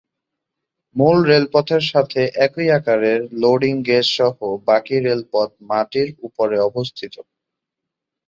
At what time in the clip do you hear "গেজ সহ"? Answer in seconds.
3.87-4.35